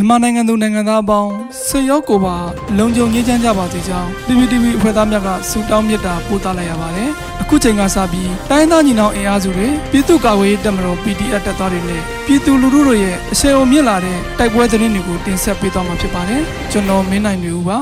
[0.00, 1.32] မြန်မာနိုင်ငံသူနိုင်ငံသားအပေါင်း
[1.66, 2.36] ဆွေရောက်ကိုပါ
[2.78, 7.10] လုံခြုံရေးချမ်းကြပါစေကြောင်း PPTV အဖွဲ့သားများကဆုတောင်းမေတ္တာပို့သလိုက်ရပါတယ်။
[7.42, 17.78] အခုချိန်ကစပြီးတိုင်းသားညီနောင်အင်အားစုတွေပြည်သူ့ကာကွယ်ရေးတပ်မတော် PDF တပ်သားတွေနဲ့ပြည်သူလူထုတို့ရဲ့အဆင်အုံမြင့်လာတဲ့တိုက်ပွဲသတင်းတွေကိုတင်ဆက်ပေးသွားမှာဖြစ်ပါတယ်။ကျွန်တော်မင်းနိုင်နေဦးပါ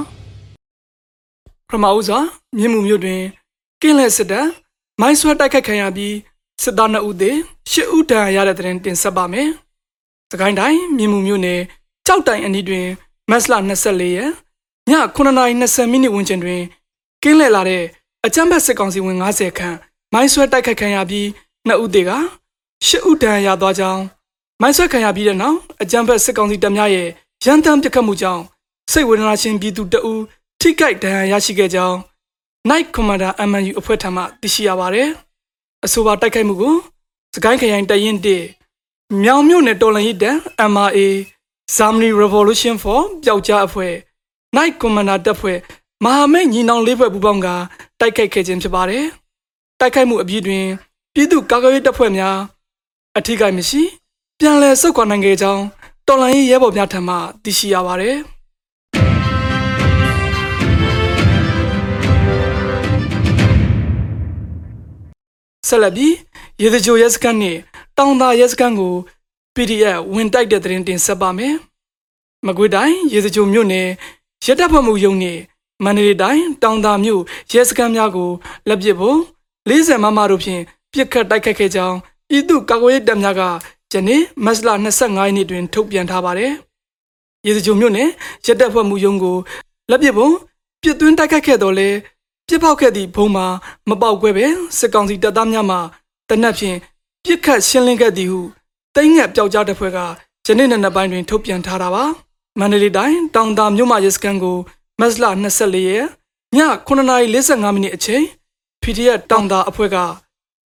[1.69, 2.21] ။ပထမဦးစွာ
[2.57, 3.21] မြင်းမှုမြို့တွင်
[3.83, 4.47] ကင်းလက်စစ်တပ်
[5.01, 6.15] မိုင်းဆွဲတိုက်ခိုက်ခံရပြီး
[6.63, 7.31] စစ်သား2ဦးသေ
[7.71, 9.49] 10ဦးဒဏ်ရာရတဲ့တဲ့တင်တင်ဆက်ပါမယ်။
[10.33, 11.61] စကိုင်းတိုင်းမြင်းမှုမြို့နယ်
[12.09, 12.87] ကြောက်တိုင်အနီးတွင်
[13.31, 13.55] မတ်လ
[13.85, 14.31] 24ရက်
[14.91, 16.63] ည9:20မိနစ်ဝန်းကျင်တွင်
[17.23, 17.85] ကင်းလှည့်လာတဲ့
[18.27, 19.77] အကြမ်းဖက်စစ်ကောင်စီဝင်90ခန့်
[20.13, 21.27] မိုင်းဆွဲတိုက်ခိုက်ခံရပြီး
[21.69, 22.13] 2ဦးသေက
[22.87, 24.03] 10ဦးဒဏ်ရာရသွားကြောင်း
[24.61, 27.09] မိုင်းဆွဲခံရပြီးတဲ့နောက်အကြမ်းဖက်စစ်ကောင်စီတပ်များရဲ့
[27.45, 28.43] ရန်တမ်းပစ်ခတ်မှုကြောင့်
[28.93, 30.23] စိတ်ဝေဒနာရှင်ပြည်သူတအူး
[30.61, 31.97] ထိခိုက်ဒဏ်ရာရရှိခဲ့ကြောင်း
[32.71, 35.09] Night Commander MNU အဖွဲ့ထံမှသိရှိရပါတယ်။
[35.85, 36.75] အဆိုပါတိုက်ခိုက်မှုကို
[37.35, 38.29] စကိုင်းခရိုင်တရင်တ
[39.23, 40.37] မြောင်မြို့နယ်တော်လန်ရေးတန်
[40.73, 40.99] MRA
[41.77, 43.95] Germany Revolution for ပျောက်ကြားအဖွဲ့
[44.57, 45.59] Night Commander တပ်ဖွဲ့
[46.05, 47.49] မဟာမိတ်ညီနောင်လေးဖွဲ့ပူးပေါင်းက
[48.01, 49.05] တိုက်ခိုက်ခဲ့ခြင်းဖြစ်ပါတယ်။
[49.81, 50.65] တိုက်ခိုက်မှုအပြီးတွင်
[51.15, 52.37] ပြည်သူ့ကာကွယ်ရေးတပ်ဖွဲ့များ
[53.17, 53.83] အထူးကိမရှိ
[54.39, 55.65] ပြန်လည်ဆုတ်ခွာနိုင်ခဲ့ကြောင်း
[56.07, 58.17] တော်လန်ရေးရဲဘော်များထံမှသိရှိရပါတယ်။
[65.69, 66.15] ဆက်လက်ပြီး
[66.63, 67.59] ရေစကြိုရဲစခန်းနှင့်
[67.99, 68.95] တောင်သာရဲစခန်းကို
[69.59, 71.55] PDF ဝင်တိုက်တဲ့သတင်းတင်ဆက်ပါမယ်။
[72.47, 73.89] မကွေးတိုင်းရေစကြိုမြို့နယ်
[74.47, 75.41] ရတပ်ဖွဲ့မှုရုံးနှင့်
[75.85, 78.31] မန္တလေးတိုင်းတောင်သာမြို့ရဲစခန်းများကို
[78.69, 79.19] လက်ပစ်ဖို့
[79.69, 81.97] 40မမတို့ဖြင့်ပြစ်ခတ်တိုက်ခတ်ခဲ့ကြောင်း
[82.29, 83.43] ပြည်သူ့ကာကွယ်ရေးတပ်များက
[83.93, 86.53] ယနေ့မတ်လ25ရက်နေ့တွင် ထုတ်ပြန်ထားပါတယ်။
[87.47, 88.09] ရေစကြိုမြို့နယ်
[88.47, 89.37] ရတပ်ဖွဲ့မှုရုံးကို
[89.91, 90.35] လက်ပစ်ဖို့
[90.83, 91.89] ပြစ်သွင်းတိုက်ခတ်ခဲ့တော်လဲ
[92.49, 93.47] ပြစ်ပေါက်ခဲ့သည့်ဘုံမှာ
[93.89, 94.47] မပေါက်ကွဲပဲ
[94.79, 95.77] စစ်ကောင်စီတပ်သားများမှ
[96.29, 96.77] တနက်ဖြန်
[97.25, 98.58] ပြစ်ခတ်ရှင်းလင်းခဲ့သည်ဟု
[98.99, 99.99] တိမ့်ငက်ပျောက်ကြားတပ်ဖွဲ့က
[100.47, 102.05] ယနေ့နေ့ပိုင်းတွင်ထုတ်ပြန်ထားတာပါ
[102.59, 104.59] မန္တလေးတိုင်းတောင်တာမြို့မှာရဲစခန်းကို
[105.01, 105.25] မတ်လ
[105.57, 106.07] 24ရက်
[106.57, 108.25] ည9:45မိနစ်အချိန်
[108.83, 109.99] PDF တောင်တာအဖွဲ့က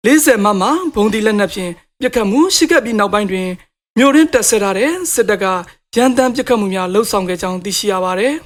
[0.07, 0.63] 40မမ
[0.95, 3.49] ဘုံဒီလက်နက်ဖြင့်ပြစ်ခတ်မှုရှိခဲ့ပြီးနောက်ပိုင်းတွင်
[3.99, 5.45] မြို့ရင်းတက်ဆက်ထားတဲ့စစ်တပ်က
[5.97, 8.35] ရန်တမ်းပြစ်ခတ်မှုများလှုပ်ဆောင်ခဲ့ကြောင်းသိရှိရပါတယ်။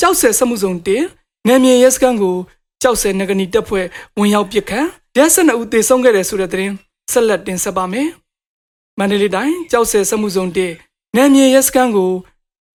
[0.00, 1.04] ကြောက်ဆယ်စမှုစုံတင်
[1.46, 2.38] နယ်မြေရဲစခန်းကို
[2.82, 3.86] ကြောက်ဆယ်နဂနီတပ်ဖွဲ့
[4.18, 4.86] ဝင်ရောက်ပစ်ခတ်
[5.16, 6.74] ရဲစနအုပ်သေဆုံးခဲ့တယ်ဆိုတဲ့သတင်း
[7.12, 8.08] ဆက်လက်တင်ဆက်ပါမယ်။
[8.98, 10.72] မန္တလေးတိုင်းကြောက်ဆယ်စမှုစုံတင်
[11.16, 12.12] နယ်မြေရဲစခန်းကို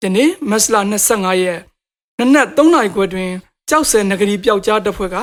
[0.01, 0.77] ဒီနေ့မတ်လ
[1.09, 1.61] 25ရက်
[2.19, 3.31] နနက်3နာရီခွဲတွင်
[3.69, 5.17] ကြောက်ဆယ်နဂရီပျောက်ကြားတပ်ဖွဲ့က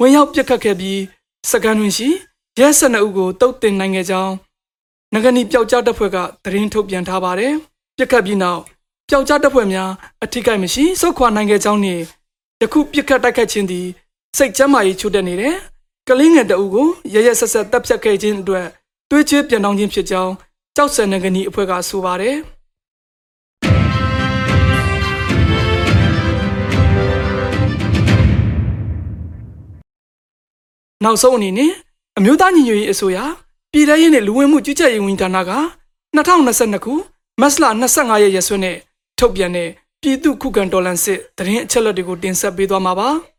[0.00, 1.00] ဝင်ရောက်ပစ်ခတ်ခဲ့ပြီး
[1.50, 2.08] စကန်တွင်ရှိ
[2.58, 4.32] ရဲစနအုပ်ကိုတုတ်တင်နိုင်ခဲ့ကြောင်း
[5.14, 7.52] နဂနီပျောက်ကြားတပ်ဖွဲ့ကသတင်းထုတ်ပြန်ထားပါတယ်။
[7.96, 8.62] ပစ်ခတ်ပြီးနောက်
[9.08, 9.90] ပျောက်ကြားတပ်ဖွဲ့များ
[10.24, 12.02] အထိကိမရှိစုခွာနိုင်ခဲ့ကြောင်းနှင့်
[12.60, 13.86] ယခုပြစ်ခတ်တိုက်ခတ်ခြင်းသည်
[14.36, 15.54] စိတ်ကျမ်းမာရေးချို့တက်နေတဲ့
[16.08, 18.66] ကလေးငယ်တအုပ်ကိုရရဆက်ဆက်တပ်ဖြတ်ခဲ့ခြင်းအတွက်
[19.10, 20.32] တွေးချွေးပြန်တောင်းခြင်းဖြစ်ကြောင်း
[20.76, 22.36] ကြောက်စံနဂနီအဖွဲ့ကဆိုပါတယ်
[31.04, 31.72] နောက်ဆုံးအနေနဲ့
[32.18, 33.18] အမျိုးသားညီညွတ်ရေးအစိုးရ
[33.72, 35.52] ပြည်ထရေးနဲ့လူဝင်မှုကြီးကြပ်ရေးဝန်ကြီးဌာနက
[36.16, 36.94] 2022ခု
[37.40, 38.76] မတ်လ25ရက်ရက်စွဲနဲ့
[39.18, 39.68] ထုတ်ပြန်တဲ့
[40.02, 43.08] ပြည်သူခုခံတော်လှန်စစ်တရင်အချက်လက်တွေကိုတင်ဆက်ပေးသွားမှာပါ။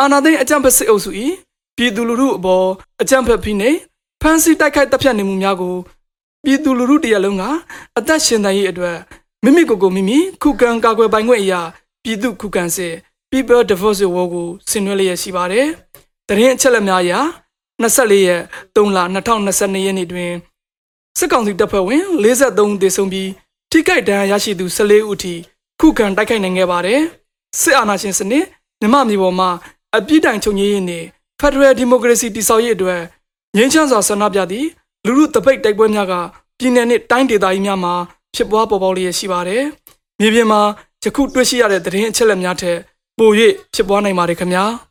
[0.00, 1.10] အာနာသိန်းအကြံဖက်စစ်အုပ်စု၏
[1.76, 2.66] ပြည်သူလူထုအပေါ်
[3.02, 3.78] အကြံဖက်ဖိနှိပ်
[4.20, 5.76] ဖမ်းဆီးတိုက်ခိုက်တပ်ဖြတ်နေမှုများကို
[6.44, 7.42] ပြည်သူလူထုတရက်လုံးက
[7.98, 8.96] အသက်ရှင်သန်ရေးအတွက်
[9.44, 11.60] မိမိကိုယ်ကိုမိမိခုခံကာကွယ်ပိုင်ခွင့်အရာ
[12.02, 12.94] ပြည်သူခုခံစစ်
[13.30, 15.66] People Defensive War ကိုဆင်နွှဲလျက်ရှိပါတယ်။
[16.28, 17.12] တရင်အချက်လက်များအရ
[17.82, 18.42] 24ရက်
[18.76, 20.32] 3လ2022ရက်နေ့တွင်
[21.18, 23.30] စစ်ကောင်စီတပ်ဖွဲ့ဝင်53ဦးသေဆုံးပြီး
[23.70, 25.34] ထိခိုက်ဒဏ်ရာရရှိသူ14ဦးအထိ
[25.80, 27.00] ခုခံတိုက်ခိုက်နိုင်ခဲ့ပါတယ်။
[27.60, 28.44] စစ်အာဏာရှင်စနစ်
[28.80, 29.50] မြမမျိုးပေါ်မှာ
[29.94, 31.04] အပြစ်တိုင်ချုပ်ငြိမ်းရေးနဲ့
[31.40, 33.00] Federal Democracy တည်ဆောက်ရေးအတွက်
[33.56, 34.68] ငြိမ်းချမ်းစွာဆန္ဒပြသည့်
[35.06, 36.14] လူလူတပိတ်တိုက်ပွဲများက
[36.58, 37.94] ပြည်내နဲ့တိုင်းဒေသကြီးများမှာ
[38.34, 39.62] ဖြစ်ပွားပေါ်ပေါက်လျက်ရှိပါတယ်။
[40.20, 40.60] မြေပြင်မှာ
[41.04, 42.78] ယခုတွေ့ရှိရတဲ့သတင်းအချက်အလက်များထက်
[43.18, 43.30] ပို၍
[43.74, 44.64] ဖြစ်ပွားနိုင်ပါတယ်ခင်ဗျာ။